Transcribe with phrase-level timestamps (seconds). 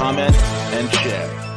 [0.00, 0.34] comment,
[0.72, 1.49] and share.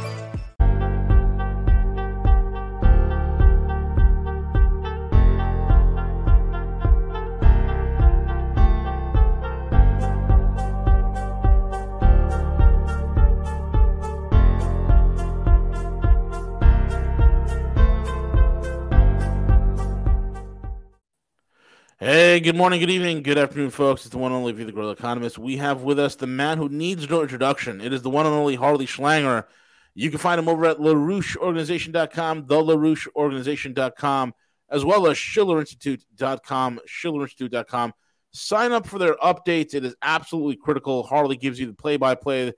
[22.44, 24.02] Good morning, good evening, good afternoon, folks.
[24.02, 25.38] It's the one and only V the Guerrilla Economist.
[25.38, 27.80] We have with us the man who needs no introduction.
[27.80, 29.46] It is the one and only Harley Schlanger.
[29.94, 34.34] You can find him over at LaRoucheOrganization.com, the LaRoucheOrganization.com,
[34.68, 37.94] as well as SchillerInstitute.com, SchillerInstitute.com.
[38.32, 39.72] Sign up for their updates.
[39.72, 41.02] It is absolutely critical.
[41.02, 42.52] Harley gives you the play by play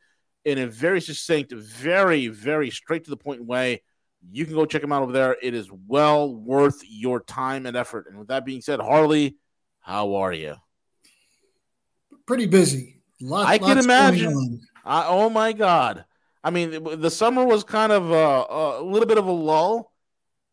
[0.45, 3.85] in a very succinct, very, very straight to the point way.
[4.33, 5.37] You can go check him out over there.
[5.41, 8.07] It is well worth your time and effort.
[8.09, 9.37] And with that being said, Harley,
[9.87, 10.57] how are you?
[12.27, 13.01] Pretty busy.
[13.21, 14.61] Lot, I can imagine.
[14.85, 16.05] I, oh my god!
[16.43, 18.47] I mean, the summer was kind of uh,
[18.81, 19.93] a little bit of a lull,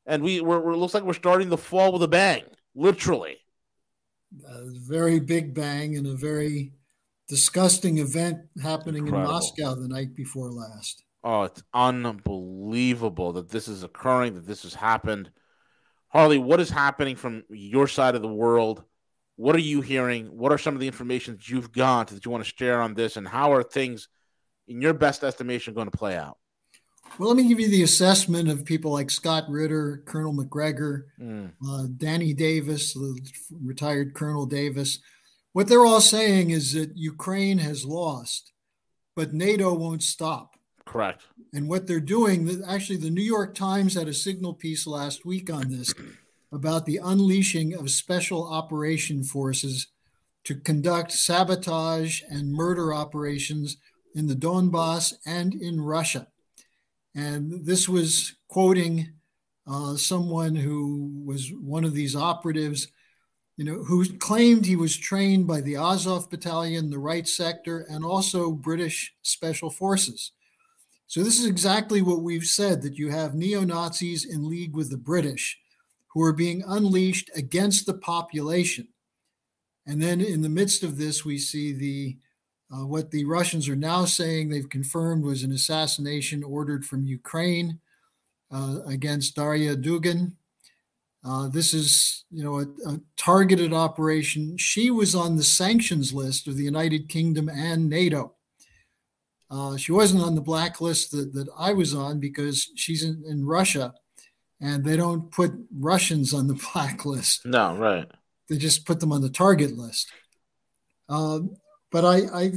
[0.06, 2.44] and we we're, we're looks like we're starting the fall with a bang,
[2.76, 3.38] literally.
[4.48, 6.74] A very big bang and a very
[7.28, 9.30] disgusting event happening Incredible.
[9.30, 11.04] in Moscow the night before last.
[11.24, 15.32] Oh, it's unbelievable that this is occurring, that this has happened.
[16.10, 18.84] Harley, what is happening from your side of the world?
[19.36, 20.28] What are you hearing?
[20.28, 22.94] What are some of the information that you've got that you want to share on
[22.94, 23.18] this?
[23.18, 24.08] And how are things,
[24.68, 26.38] in your best estimation, going to play out?
[27.18, 31.52] Well, let me give you the assessment of people like Scott Ritter, Colonel Macgregor, mm.
[31.68, 33.20] uh, Danny Davis, the
[33.64, 35.00] retired Colonel Davis.
[35.52, 38.52] What they're all saying is that Ukraine has lost,
[39.16, 40.56] but NATO won't stop.
[40.86, 41.24] Correct.
[41.54, 45.52] And what they're doing, actually, the New York Times had a signal piece last week
[45.52, 45.94] on this
[46.54, 49.88] about the unleashing of special operation forces
[50.44, 53.78] to conduct sabotage and murder operations
[54.16, 56.28] in the Donbass and in Russia.
[57.16, 59.14] And this was quoting
[59.66, 62.88] uh, someone who was one of these operatives,
[63.58, 68.04] you know, who claimed he was trained by the Azov Battalion, the Right Sector, and
[68.04, 70.32] also British Special Forces.
[71.08, 74.90] So this is exactly what we've said that you have neo Nazis in league with
[74.90, 75.60] the British
[76.14, 78.88] who are being unleashed against the population.
[79.86, 82.18] And then in the midst of this, we see the
[82.74, 87.80] uh, what the Russians are now saying they've confirmed was an assassination ordered from Ukraine
[88.52, 90.34] uh, against Daria Dugin.
[91.24, 94.58] Uh, this is, you know, a, a, targeted operation.
[94.58, 98.34] She was on the sanctions list of the United Kingdom and NATO.
[99.52, 103.46] Uh, she wasn't on the blacklist that, that I was on because she's in, in
[103.46, 103.94] Russia
[104.64, 107.46] and they don't put Russians on the blacklist.
[107.46, 108.10] No, right.
[108.50, 110.10] They just put them on the target list.
[111.10, 111.42] Uh,
[111.92, 112.52] but I, I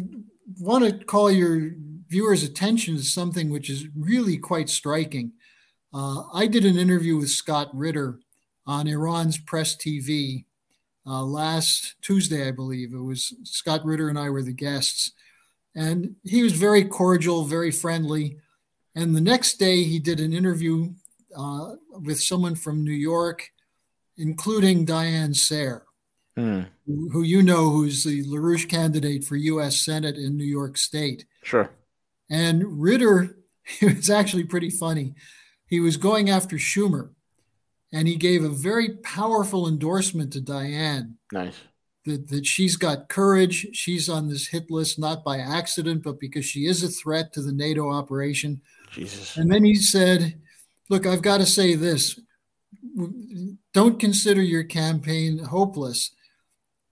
[0.60, 1.72] want to call your
[2.08, 5.32] viewers' attention to something which is really quite striking.
[5.92, 8.20] Uh, I did an interview with Scott Ritter
[8.66, 10.44] on Iran's Press TV
[11.06, 12.94] uh, last Tuesday, I believe.
[12.94, 15.10] It was Scott Ritter and I were the guests.
[15.74, 18.38] And he was very cordial, very friendly.
[18.94, 20.94] And the next day, he did an interview
[21.36, 23.50] uh, with someone from New York,
[24.16, 25.84] including Diane Sare,
[26.36, 26.62] hmm.
[26.86, 29.80] who, who, you know, who's the LaRouche candidate for U.S.
[29.80, 31.26] Senate in New York State.
[31.42, 31.70] Sure.
[32.30, 33.38] And Ritter,
[33.80, 35.14] it was actually pretty funny.
[35.66, 37.10] He was going after Schumer,
[37.92, 41.18] and he gave a very powerful endorsement to Diane.
[41.32, 41.56] Nice
[42.06, 43.68] that, that she's got courage.
[43.72, 47.42] She's on this hit list not by accident, but because she is a threat to
[47.42, 48.62] the NATO operation.
[48.90, 49.36] Jesus.
[49.36, 50.40] And then he said,
[50.88, 52.18] Look, I've got to say this
[53.72, 56.12] don't consider your campaign hopeless.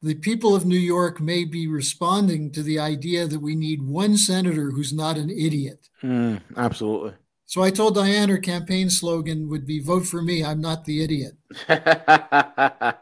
[0.02, 4.18] The people of New York may be responding to the idea that we need one
[4.18, 5.88] senator who's not an idiot.
[6.02, 7.14] Mm, absolutely.
[7.46, 11.02] So I told Diane her campaign slogan would be vote for me, I'm not the
[11.02, 11.36] idiot.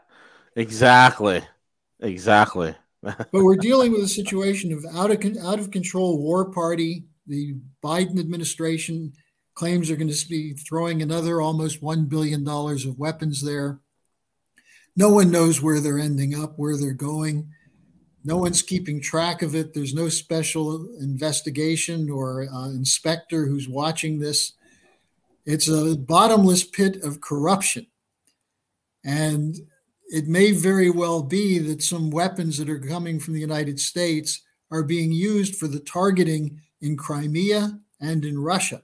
[0.55, 1.43] exactly.
[1.99, 2.75] Exactly.
[3.01, 7.03] but we're dealing with a situation of out of out of control war party.
[7.27, 9.13] The Biden administration
[9.55, 13.79] claims they're going to be throwing another almost one billion dollars of weapons there.
[14.95, 17.49] No one knows where they're ending up, where they're going.
[18.23, 19.73] no one's keeping track of it.
[19.73, 24.53] There's no special investigation or uh, inspector who's watching this.
[25.45, 27.87] It's a bottomless pit of corruption.
[29.03, 29.55] And
[30.07, 34.41] it may very well be that some weapons that are coming from the United States
[34.71, 38.83] are being used for the targeting in Crimea and in Russia.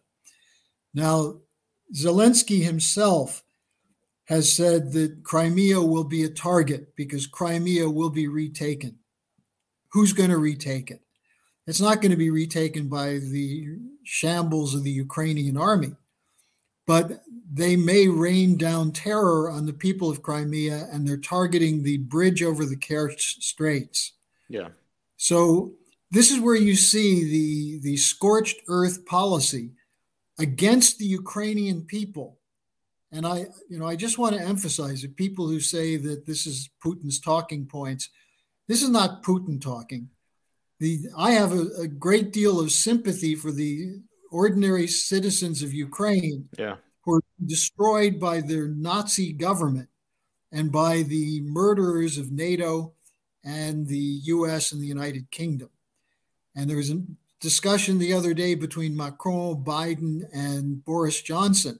[0.94, 1.36] Now,
[1.94, 3.44] Zelensky himself
[4.25, 9.00] has said that Crimea will be a target because Crimea will be retaken.
[9.91, 11.01] Who's going to retake it?
[11.65, 15.95] It's not going to be retaken by the shambles of the Ukrainian army,
[16.86, 21.97] but they may rain down terror on the people of Crimea and they're targeting the
[21.97, 24.13] bridge over the Kerch Straits.
[24.47, 24.69] Yeah.
[25.18, 25.74] So
[26.12, 29.71] this is where you see the, the scorched earth policy
[30.39, 32.39] against the Ukrainian people
[33.12, 36.45] and I, you know, I just want to emphasize that people who say that this
[36.45, 38.09] is Putin's talking points,
[38.68, 40.09] this is not Putin talking.
[40.80, 44.00] The I have a, a great deal of sympathy for the
[44.31, 46.75] ordinary citizens of Ukraine yeah.
[47.03, 49.89] who are destroyed by their Nazi government
[50.51, 52.94] and by the murderers of NATO
[53.44, 55.69] and the US and the United Kingdom.
[56.56, 57.01] And there was a
[57.39, 61.80] discussion the other day between Macron, Biden, and Boris Johnson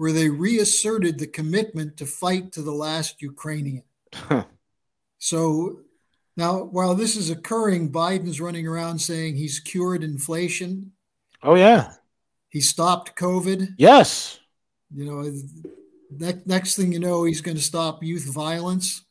[0.00, 3.82] where they reasserted the commitment to fight to the last Ukrainian.
[5.18, 5.80] so
[6.38, 10.92] now, while this is occurring, Biden's running around saying he's cured inflation.
[11.42, 11.92] Oh, yeah.
[12.48, 13.74] He stopped COVID.
[13.76, 14.40] Yes.
[14.90, 15.30] You know,
[16.10, 19.04] next, next thing you know, he's going to stop youth violence.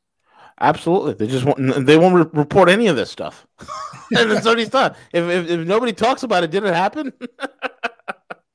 [0.61, 1.13] Absolutely.
[1.13, 3.47] They just won't, they won't re- report any of this stuff.
[4.17, 4.93] and what he's done.
[5.13, 7.13] If, if, if nobody talks about it, did it happen?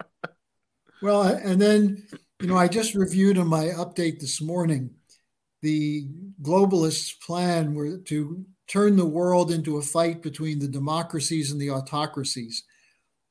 [1.03, 2.07] well, and then
[2.41, 4.91] you know, I just reviewed in my update this morning
[5.63, 6.07] the
[6.43, 11.71] globalists' plan were to turn the world into a fight between the democracies and the
[11.71, 12.65] autocracies.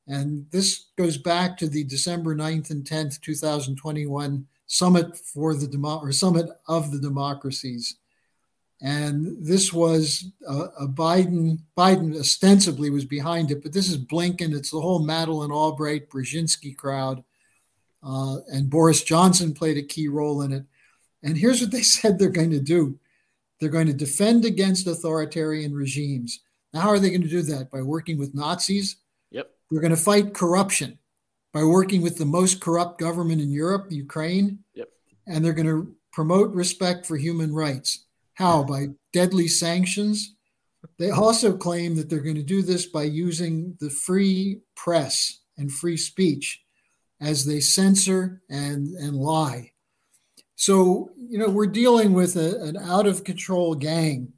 [0.08, 6.00] And this goes back to the December 9th and 10th, 2021 summit for the demo-
[6.00, 7.98] or summit of the democracies.
[8.83, 14.53] And this was a, a Biden, Biden ostensibly was behind it, but this is Blinken.
[14.53, 17.24] It's the whole Madeleine Albright, Brzezinski crowd
[18.06, 20.65] uh, and Boris Johnson played a key role in it.
[21.24, 23.00] And here's what they said they're going to do
[23.59, 26.41] they're going to defend against authoritarian regimes.
[26.74, 27.71] Now, how are they going to do that?
[27.71, 28.97] By working with Nazis?
[29.31, 29.50] Yep.
[29.71, 30.97] They're going to fight corruption
[31.53, 34.59] by working with the most corrupt government in Europe, Ukraine.
[34.74, 34.89] Yep.
[35.27, 38.06] And they're going to promote respect for human rights.
[38.33, 38.63] How?
[38.63, 40.35] By deadly sanctions.
[41.00, 45.71] They also claim that they're going to do this by using the free press and
[45.71, 46.62] free speech
[47.21, 49.71] as they censor and, and lie.
[50.56, 54.33] So, you know, we're dealing with a, an out of control gang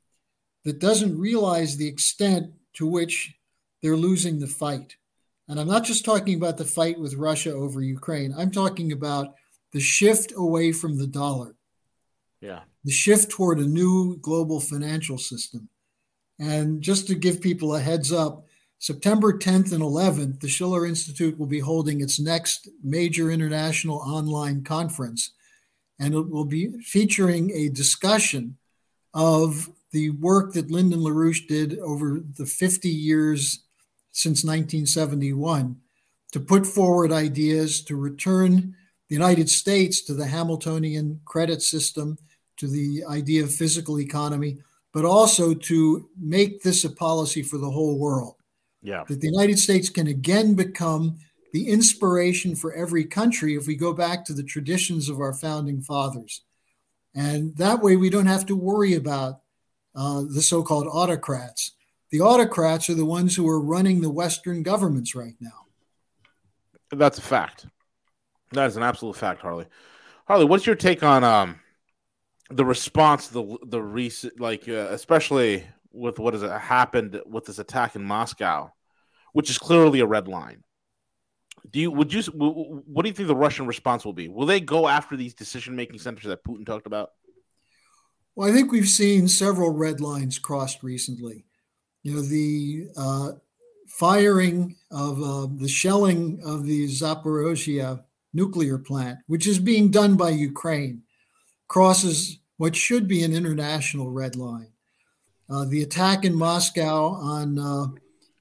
[0.64, 3.36] that doesn't realize the extent to which
[3.82, 4.96] they're losing the fight.
[5.48, 9.36] And I'm not just talking about the fight with Russia over Ukraine, I'm talking about
[9.72, 11.56] the shift away from the dollar.
[12.42, 12.62] Yeah.
[12.86, 15.68] The shift toward a new global financial system.
[16.40, 18.46] And just to give people a heads up,
[18.78, 24.64] September 10th and 11th, the Schiller Institute will be holding its next major international online
[24.64, 25.32] conference,
[26.00, 28.58] and it will be featuring a discussion
[29.14, 33.64] of the work that Lyndon LaRouche did over the 50 years
[34.12, 35.78] since 1971
[36.34, 38.76] to put forward ideas to return
[39.08, 42.18] the United States to the Hamiltonian credit system,
[42.58, 44.58] to the idea of physical economy,
[44.94, 48.36] but also to make this a policy for the whole world.
[48.82, 49.04] Yeah.
[49.08, 51.18] That the United States can again become
[51.54, 55.82] the inspiration for every country if we go back to the traditions of our founding
[55.82, 56.42] fathers.
[57.16, 59.40] And that way we don't have to worry about
[59.96, 61.72] uh, the so called autocrats.
[62.12, 65.66] The autocrats are the ones who are running the Western governments right now.
[66.92, 67.66] That's a fact.
[68.52, 69.66] That is an absolute fact, Harley.
[70.28, 71.60] Harley, what's your take on um,
[72.50, 77.96] the response, the the recent, like uh, especially with what has happened with this attack
[77.96, 78.72] in Moscow,
[79.34, 80.64] which is clearly a red line.
[81.72, 84.28] Do you would you what do you think the Russian response will be?
[84.28, 87.12] Will they go after these decision making centers that Putin talked about?
[88.36, 91.46] Well, I think we've seen several red lines crossed recently.
[92.04, 93.32] You know, the uh,
[93.88, 100.30] firing of uh, the shelling of the Zaporozhia nuclear plant, which is being done by
[100.30, 101.02] Ukraine,
[101.76, 104.72] crosses what should be an international red line.
[105.50, 107.88] Uh, the attack in Moscow on uh,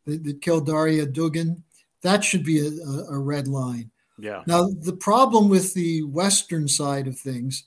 [0.07, 1.61] that, that, killed Daria Dugin,
[2.03, 2.71] that should be a,
[3.11, 3.91] a, red line.
[4.21, 4.45] Yeah.
[4.47, 7.64] Now, the problem with the Western side of things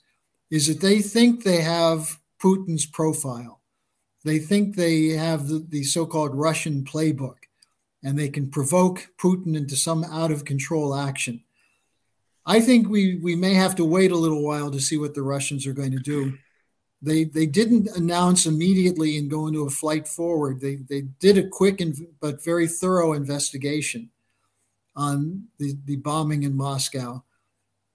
[0.50, 3.60] is that they think they have Putin's profile.
[4.24, 7.40] They think they have the, the so called Russian playbook
[8.02, 11.44] and they can provoke Putin into some out of control action.
[12.48, 15.22] I think we, we may have to wait a little while to see what the
[15.22, 16.38] Russians are going to do.
[17.02, 20.58] They, they didn't announce immediately and go into a flight forward.
[20.58, 24.08] They, they did a quick and, but very thorough investigation
[24.96, 27.22] on the, the bombing in Moscow.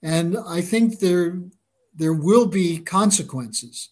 [0.03, 1.41] And I think there,
[1.95, 3.89] there will be consequences.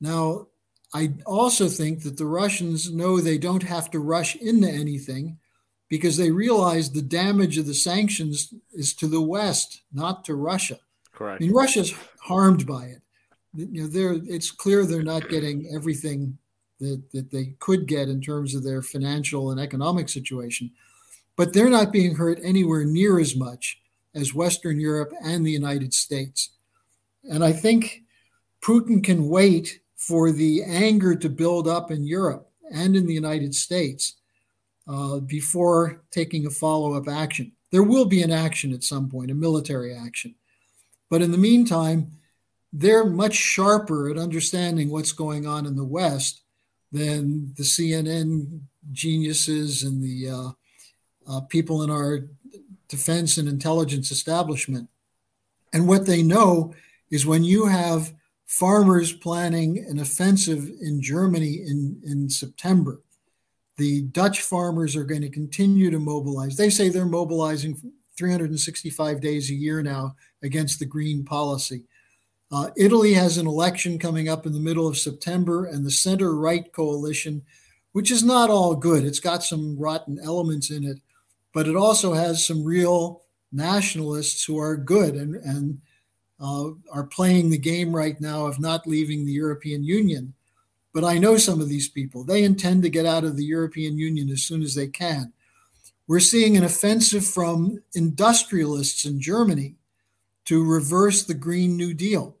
[0.00, 0.46] Now,
[0.94, 5.38] I also think that the Russians know they don't have to rush into anything
[5.92, 10.78] because they realize the damage of the sanctions is to the West, not to Russia.
[11.12, 11.42] Correct.
[11.42, 13.02] I mean, Russia's harmed by it.
[13.52, 16.38] You know, they're, it's clear they're not getting everything
[16.80, 20.70] that, that they could get in terms of their financial and economic situation,
[21.36, 23.78] but they're not being hurt anywhere near as much
[24.14, 26.54] as Western Europe and the United States.
[27.24, 28.00] And I think
[28.62, 33.54] Putin can wait for the anger to build up in Europe and in the United
[33.54, 34.14] States
[34.88, 37.52] uh, before taking a follow up action.
[37.70, 40.34] There will be an action at some point, a military action.
[41.08, 42.12] But in the meantime,
[42.72, 46.42] they're much sharper at understanding what's going on in the West
[46.90, 48.60] than the CNN
[48.92, 50.50] geniuses and the uh,
[51.26, 52.28] uh, people in our
[52.88, 54.88] defense and intelligence establishment.
[55.72, 56.74] And what they know
[57.10, 58.12] is when you have
[58.46, 63.00] farmers planning an offensive in Germany in, in September.
[63.76, 66.56] The Dutch farmers are going to continue to mobilize.
[66.56, 67.76] They say they're mobilizing
[68.16, 71.84] 365 days a year now against the green policy.
[72.50, 76.36] Uh, Italy has an election coming up in the middle of September, and the center
[76.36, 77.42] right coalition,
[77.92, 80.98] which is not all good, it's got some rotten elements in it,
[81.54, 85.14] but it also has some real nationalists who are good.
[85.14, 85.78] And, and
[86.42, 90.34] uh, are playing the game right now of not leaving the European Union.
[90.92, 92.24] But I know some of these people.
[92.24, 95.32] They intend to get out of the European Union as soon as they can.
[96.06, 99.76] We're seeing an offensive from industrialists in Germany
[100.44, 102.36] to reverse the Green New Deal.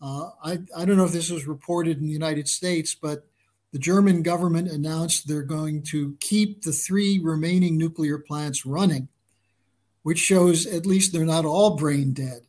[0.00, 3.26] Uh, I, I don't know if this was reported in the United States, but
[3.72, 9.08] the German government announced they're going to keep the three remaining nuclear plants running,
[10.02, 12.42] which shows at least they're not all brain dead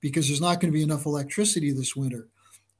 [0.00, 2.28] because there's not going to be enough electricity this winter.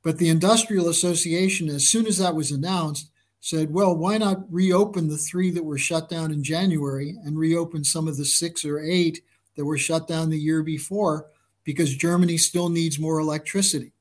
[0.02, 5.08] But the Industrial Association, as soon as that was announced, said, well, why not reopen
[5.08, 8.80] the three that were shut down in January and reopen some of the six or
[8.80, 9.22] eight
[9.56, 11.26] that were shut down the year before
[11.64, 13.92] because Germany still needs more electricity.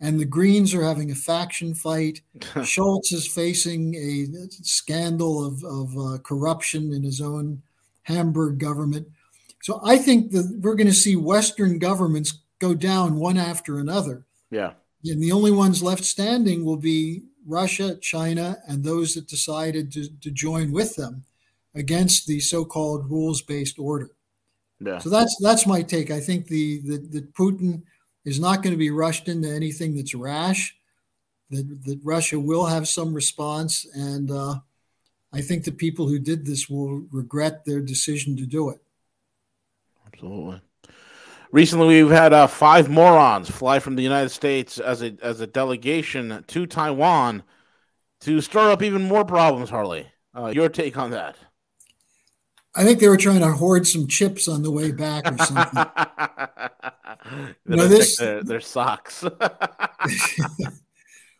[0.00, 2.20] And the Greens are having a faction fight.
[2.38, 4.26] Scholz is facing a
[4.62, 7.62] scandal of, of uh, corruption in his own
[8.02, 9.08] Hamburg government.
[9.62, 14.26] So I think that we're going to see Western governments go down one after another.
[14.50, 14.72] Yeah.
[15.04, 20.08] And the only ones left standing will be Russia, China, and those that decided to,
[20.20, 21.24] to join with them
[21.74, 24.10] against the so-called rules-based order.
[24.80, 24.98] Yeah.
[24.98, 26.10] So that's that's my take.
[26.10, 26.80] I think the
[27.10, 27.82] that Putin
[28.24, 30.76] is not going to be rushed into anything that's rash.
[31.50, 34.56] That that Russia will have some response, and uh,
[35.32, 38.80] I think the people who did this will regret their decision to do it.
[40.06, 40.60] Absolutely.
[41.54, 45.46] Recently, we've had uh, five morons fly from the United States as a as a
[45.46, 47.44] delegation to Taiwan
[48.22, 49.70] to stir up even more problems.
[49.70, 51.36] Harley, uh, your take on that?
[52.74, 55.86] I think they were trying to hoard some chips on the way back or something.
[57.66, 59.20] know, this their, their socks.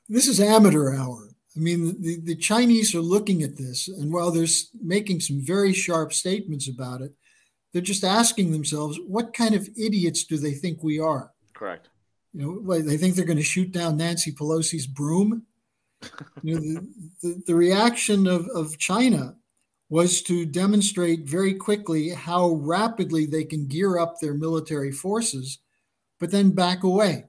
[0.08, 1.30] this is amateur hour.
[1.56, 4.46] I mean, the, the Chinese are looking at this, and while they're
[4.80, 7.14] making some very sharp statements about it,
[7.74, 11.32] they're just asking themselves, what kind of idiots do they think we are?
[11.54, 11.88] Correct.
[12.32, 15.42] You know, they think they're going to shoot down Nancy Pelosi's broom.
[16.42, 16.88] you know, the,
[17.22, 19.34] the, the reaction of, of China
[19.90, 25.58] was to demonstrate very quickly how rapidly they can gear up their military forces,
[26.20, 27.24] but then back away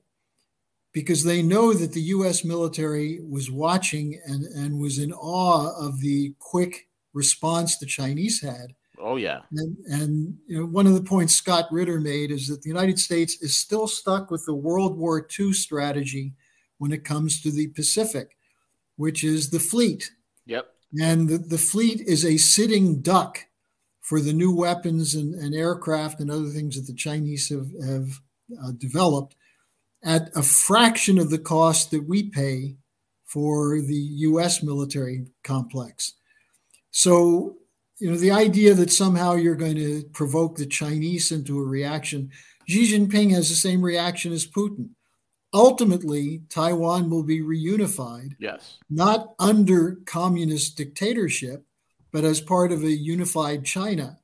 [0.94, 6.00] because they know that the US military was watching and, and was in awe of
[6.02, 8.74] the quick response the Chinese had.
[9.16, 9.44] Oh yeah.
[9.54, 13.00] And, and you know, one of the points Scott Ritter made is that the United
[13.00, 16.34] States is still stuck with the World War II strategy
[16.80, 18.36] when it comes to the Pacific,
[18.98, 20.12] which is the fleet.
[20.48, 20.66] Yep.
[21.02, 23.46] And the, the fleet is a sitting duck
[24.02, 28.20] for the new weapons and, and aircraft and other things that the Chinese have, have
[28.62, 29.38] uh, developed
[30.04, 32.76] at a fraction of the cost that we pay
[33.24, 36.16] for the US military complex.
[36.92, 37.56] So
[38.00, 42.32] you know, the idea that somehow you're going to provoke the Chinese into a reaction.
[42.68, 44.90] Xi Jinping has the same reaction as Putin.
[45.54, 48.36] ultimately Taiwan will be reunified.
[48.40, 48.78] Yes.
[48.90, 51.64] Not under communist dictatorship,
[52.12, 54.20] but as part of a unified China,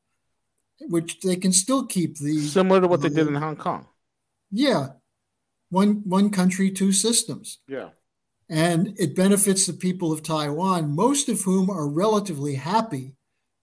[0.80, 3.88] which they can still keep the similar to what they did in Hong Kong.
[4.52, 4.88] Yeah.
[5.70, 7.60] One one country, two systems.
[7.68, 7.90] Yeah.
[8.50, 13.16] And it benefits the people of Taiwan, most of whom are relatively happy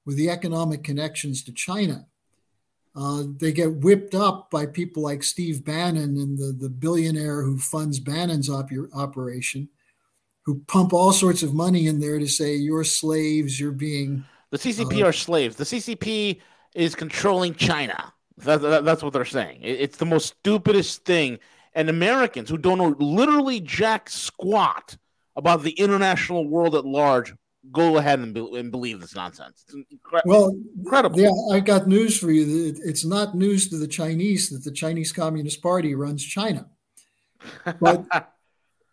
[0.09, 2.07] with the economic connections to China.
[2.97, 7.59] Uh, they get whipped up by people like Steve Bannon and the, the billionaire who
[7.59, 9.69] funds Bannon's op- operation,
[10.47, 14.25] who pump all sorts of money in there to say, you're slaves, you're being.
[14.49, 15.57] The CCP uh, are slaves.
[15.57, 16.41] The CCP
[16.75, 18.11] is controlling China.
[18.39, 19.61] That, that, that's what they're saying.
[19.61, 21.39] It, it's the most stupidest thing.
[21.75, 24.97] And Americans who don't know literally jack squat
[25.37, 27.35] about the international world at large
[27.73, 29.65] go ahead and, be, and believe this nonsense.
[29.75, 31.21] Incre- well, incredible.
[31.21, 32.75] Yeah, I got news for you.
[32.85, 36.69] It's not news to the Chinese that the Chinese Communist Party runs China.
[37.81, 38.05] But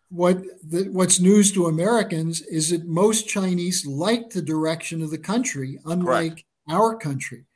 [0.08, 5.18] what the, what's news to Americans is that most Chinese like the direction of the
[5.18, 6.44] country, unlike Correct.
[6.68, 7.46] our country,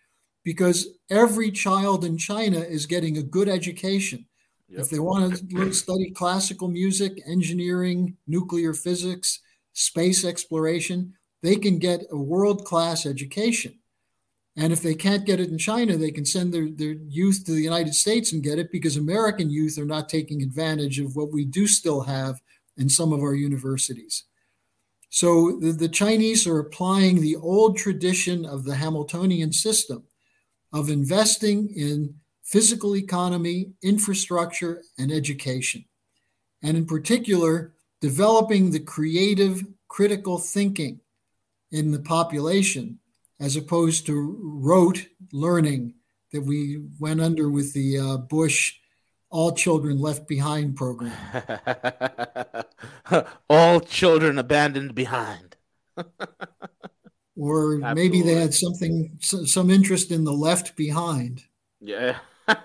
[0.44, 4.26] because every child in China is getting a good education.
[4.68, 4.80] Yep.
[4.80, 9.40] If they want to study classical music, engineering, nuclear physics,
[9.72, 13.78] space exploration, they can get a world class education.
[14.56, 17.52] And if they can't get it in China, they can send their, their youth to
[17.52, 21.32] the United States and get it because American youth are not taking advantage of what
[21.32, 22.40] we do still have
[22.76, 24.24] in some of our universities.
[25.08, 30.04] So the, the Chinese are applying the old tradition of the Hamiltonian system
[30.72, 35.84] of investing in physical economy, infrastructure, and education.
[36.62, 41.00] And in particular, developing the creative, critical thinking
[41.70, 42.98] in the population
[43.38, 45.94] as opposed to rote learning
[46.32, 48.74] that we went under with the uh, Bush
[49.30, 51.12] All Children Left Behind program.
[53.50, 55.56] All children abandoned behind.
[57.36, 57.94] or Absolutely.
[57.94, 61.44] maybe they had something, some interest in the left behind.
[61.80, 62.18] Yeah.
[62.46, 62.56] the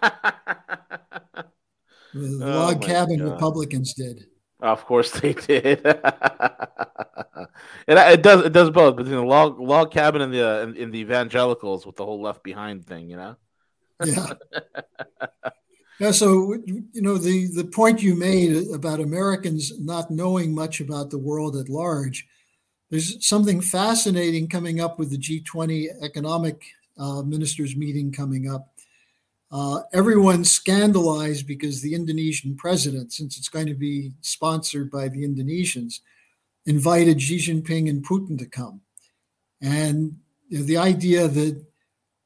[2.13, 3.31] oh log cabin God.
[3.31, 4.25] Republicans did.
[4.65, 5.63] Of course they did.
[5.85, 5.97] it,
[7.87, 10.91] it does it does both between the log log cabin and the uh, in, in
[10.91, 13.35] the evangelicals with the whole left behind thing, you know.
[14.03, 14.33] yeah.
[15.97, 16.11] Yeah.
[16.11, 21.17] So you know the the point you made about Americans not knowing much about the
[21.17, 22.27] world at large.
[22.89, 26.61] There's something fascinating coming up with the G20 economic
[26.97, 28.74] uh, ministers meeting coming up
[29.55, 35.23] uh, everyone's scandalized because the Indonesian president, since it's going to be sponsored by the
[35.23, 36.01] Indonesians,
[36.65, 38.81] invited Xi Jinping and Putin to come.
[39.61, 40.17] And
[40.49, 41.63] you know, the idea that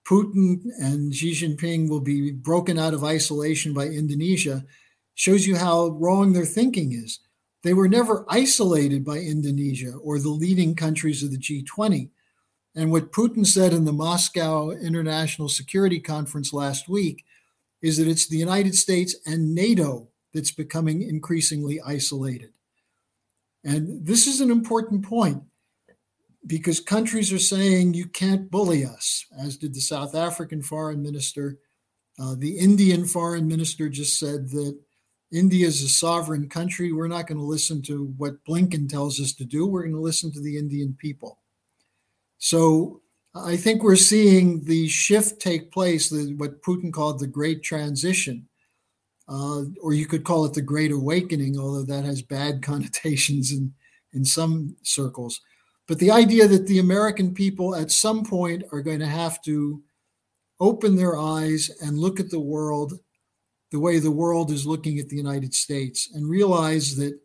[0.08, 4.66] Putin and Xi Jinping will be broken out of isolation by Indonesia
[5.14, 7.20] shows you how wrong their thinking is.
[7.62, 12.10] They were never isolated by Indonesia or the leading countries of the G20.
[12.80, 17.26] And what Putin said in the Moscow International Security Conference last week
[17.82, 22.52] is that it's the United States and NATO that's becoming increasingly isolated.
[23.66, 25.44] And this is an important point
[26.48, 31.58] because countries are saying you can't bully us, as did the South African foreign minister.
[32.18, 34.80] Uh, the Indian foreign minister just said that
[35.34, 36.94] India is a sovereign country.
[36.94, 39.68] We're not going to listen to what Blinken tells us to do.
[39.68, 41.40] We're going to listen to the Indian people.
[42.40, 43.02] So
[43.36, 48.48] I think we're seeing the shift take place, the, what Putin called the Great Transition,
[49.28, 53.74] uh, or you could call it the Great Awakening, although that has bad connotations in,
[54.14, 55.40] in some circles.
[55.88, 59.82] But the idea that the American people at some point are going to have to
[60.60, 62.94] open their eyes and look at the world
[63.72, 67.20] the way the world is looking at the United States and realize that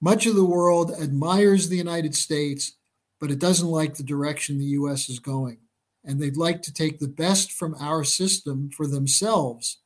[0.00, 2.76] much of the world admires the United States
[3.20, 5.58] but it doesn't like the direction the US is going.
[6.04, 9.78] And they'd like to take the best from our system for themselves,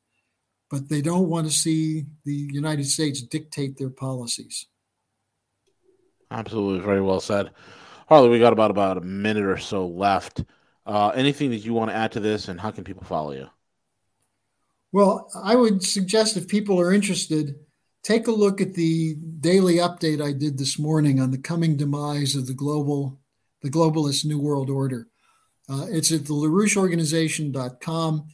[0.71, 4.67] but they don't want to see the United States dictate their policies.
[6.31, 7.51] Absolutely, very well said.
[8.09, 10.45] Harley, we got about about a minute or so left.
[10.87, 13.49] Uh, anything that you want to add to this, and how can people follow you?
[14.93, 17.57] Well, I would suggest if people are interested,
[18.03, 22.37] take a look at the daily update I did this morning on the coming demise
[22.37, 23.19] of the global
[23.65, 25.09] the Globalist New World Order.
[25.71, 28.29] Uh, it's at the LaRoucheOrganization.com.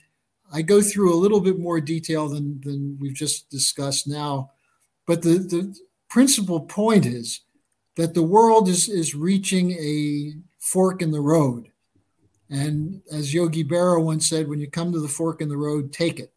[0.53, 4.51] I go through a little bit more detail than, than we've just discussed now,
[5.07, 7.43] but the, the principal point is
[7.95, 11.71] that the world is, is reaching a fork in the road.
[12.51, 15.93] And as Yogi Berra once said, when you come to the fork in the road,
[15.93, 16.33] take it.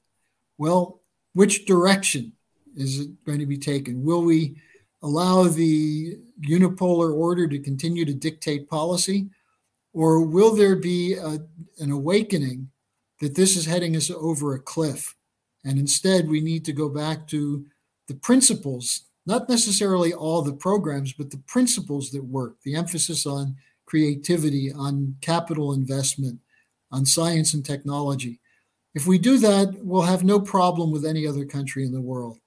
[0.59, 1.01] Well,
[1.33, 2.33] which direction
[2.77, 4.03] is it going to be taken?
[4.03, 4.61] Will we
[5.03, 9.27] allow the unipolar order to continue to dictate policy?
[9.93, 11.39] Or will there be a,
[11.79, 12.69] an awakening
[13.19, 15.15] that this is heading us over a cliff?
[15.63, 17.65] And instead, we need to go back to
[18.07, 23.55] the principles, not necessarily all the programs, but the principles that work, the emphasis on
[23.85, 26.39] creativity, on capital investment,
[26.91, 28.39] on science and technology.
[28.95, 32.39] If we do that, we'll have no problem with any other country in the world.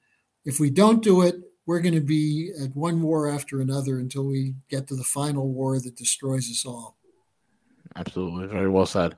[0.44, 1.36] If we don't do it,
[1.66, 5.52] we're going to be at one war after another until we get to the final
[5.52, 6.96] war that destroys us all.
[7.96, 8.46] Absolutely.
[8.46, 9.16] Very well said.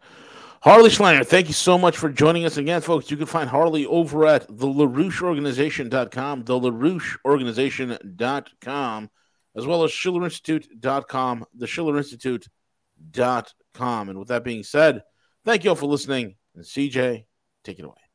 [0.60, 3.12] Harley Schlanger, thank you so much for joining us again, folks.
[3.12, 9.10] You can find Harley over at the LaRoucheOrganization.com, the LaRoucheOrganization.com,
[9.56, 14.08] as well as SchillerInstitute.com, the SchillerInstitute.com.
[14.08, 15.04] And with that being said,
[15.44, 16.34] thank you all for listening.
[16.56, 17.24] And CJ,
[17.62, 18.07] take it away.